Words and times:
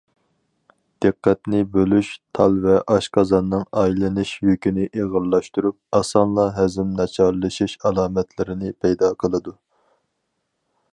دىققەتنى 1.05 1.59
بۆلۈش 1.75 2.09
تال 2.39 2.57
ۋە 2.63 2.77
ئاشقازاننىڭ 2.95 3.67
ئايلىنىش 3.81 4.33
يۈكىنى 4.49 4.89
ئېغىرلاشتۇرۇپ، 5.01 5.79
ئاسانلا 6.01 6.49
ھەزىم 6.59 6.99
ناچارلىشىش 7.03 7.79
ئالامەتلىرىنى 7.91 8.77
پەيدا 8.87 9.13
قىلىدۇ. 9.25 9.59